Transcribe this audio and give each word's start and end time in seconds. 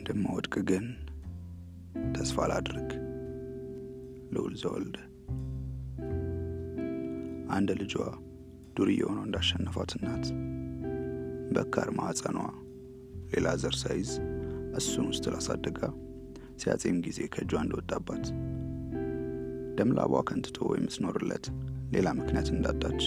እንደማወድቅ 0.00 0.54
ግን 0.68 0.84
ተስፋ 2.14 2.46
ላድርግ። 2.50 2.90
ልዑል 4.34 4.54
ዘወልደ 4.60 4.96
አንድ 7.56 7.70
ልጇ 7.80 7.94
ዱርዬ 8.76 8.98
ሆኖ 9.06 9.18
እንዳሸነፋት 9.26 9.90
እናት 9.96 10.26
በካር 11.54 11.88
ማዕፀኗ 11.98 12.38
ሌላ 13.32 13.48
ዘር 13.62 13.76
ሳይዝ 13.80 14.10
እሱን 14.78 15.06
ውስጥ 15.10 15.24
ላሳደጋ 15.34 15.80
ሲያጼም 16.62 16.98
ጊዜ 17.06 17.18
ከእጇ 17.34 17.52
እንደወጣባት 17.62 18.24
ደም 19.78 19.92
ላቧ 19.98 20.14
ከንትቶ 20.28 20.58
የምትኖርለት 20.76 21.46
ሌላ 21.94 22.08
ምክንያት 22.18 22.48
እንዳጣች 22.54 23.02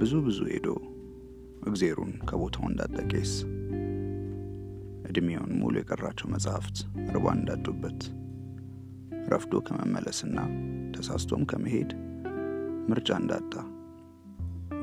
ብዙ 0.00 0.14
ብዙ 0.26 0.40
ሄዶ 0.52 0.68
እግዜሩን 1.62 2.12
ከቦታው 2.28 2.64
እንዳጠቄስ 2.68 3.32
እድሜውን 5.10 5.52
ሙሉ 5.60 5.74
የቀራቸው 5.78 6.28
መጽሐፍት 6.34 6.76
ርቧን 7.14 7.38
እንዳጡበት። 7.40 8.00
ረፍዶ 9.32 9.54
ከመመለስና 9.66 10.38
ተሳስቶም 10.94 11.42
ከመሄድ 11.50 11.90
ምርጫ 12.90 13.08
እንዳጣ። 13.20 13.54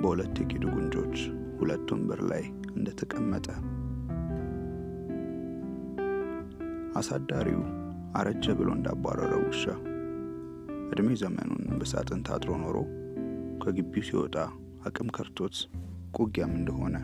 በሁለት 0.01 0.35
የቂዱ 0.41 0.63
ጉንጆች 0.75 1.17
ሁለት 1.59 1.87
ወንበር 1.93 2.21
ላይ 2.31 2.43
እንደተቀመጠ። 2.75 3.47
አሳዳሪው 6.99 7.61
አረጀ 8.17 8.45
ብሎ 8.59 8.69
እንዳባረረው 8.77 9.41
ውሻ። 9.47 9.63
እድሜ 10.91 11.09
ዘመኑን 11.21 11.63
በሳጥን 11.79 12.21
ታጥሮ 12.27 12.51
ኖሮ 12.63 12.77
ከግቢው 13.63 14.05
ሲወጣ 14.09 14.35
አቅም 14.87 15.09
ከርቶት 15.15 15.55
ቁጊያም 16.17 16.53
እንደሆነ 16.59 16.95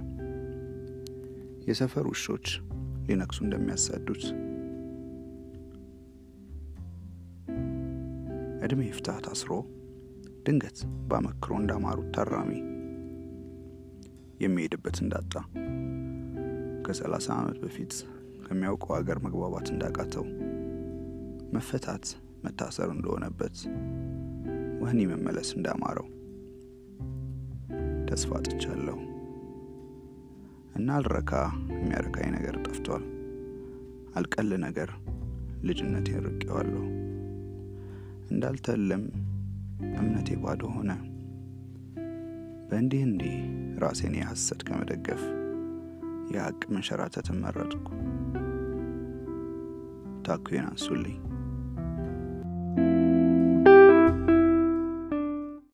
የሰፈር 1.67 2.05
ውሾች 2.11 2.47
ሊነክሱ 3.07 3.39
እንደሚያሳዱት። 3.45 4.23
እድሜ 8.65 8.81
ይፍታህ 8.87 9.17
ታስሮ 9.25 9.51
ድንገት 10.45 10.77
ባመክሮ 11.09 11.51
እንዳማሩት 11.59 12.09
ታራሚ 12.15 12.51
የሚሄድበት 14.41 14.97
እንዳጣ 15.03 15.33
ከሰላሳ 16.85 17.27
ዓመት 17.39 17.57
በፊት 17.63 17.93
ከሚያውቀው 18.45 18.93
ሀገር 18.97 19.17
መግባባት 19.25 19.67
እንዳቃተው 19.73 20.25
መፈታት 21.55 22.05
መታሰር 22.43 22.89
እንደሆነበት 22.95 23.57
ወህኒ 24.81 25.01
መመለስ 25.11 25.49
እንዳማረው 25.57 26.07
ተስፋ 28.11 28.31
አጥቻለሁ 28.37 28.97
እና 30.75 30.87
አልረካ 30.97 31.31
የሚያረካኝ 31.73 32.27
ነገር 32.35 32.55
ጠፍቷል። 32.65 33.03
አልቀል 34.15 34.49
ነገር 34.63 34.89
ልጅነቴን 35.63 36.25
ርቄዋለሁ። 36.27 36.83
እንዳልተልም 38.31 39.03
እምነቴ 39.93 40.29
ባዶ 40.43 40.63
ሆነ። 40.75 40.91
በእንዲህ 42.69 43.01
እንዲህ 43.07 43.35
ራሴን 43.77 44.15
የሐሰት 44.19 44.61
ከመደገፍ 44.67 45.23
የሐቅ 46.33 46.61
መንሸራተትን 46.75 47.39
መረጥኩ። 47.45 47.87
ታኩዬን 50.25 50.67
አንሱልኝ። 50.69 51.17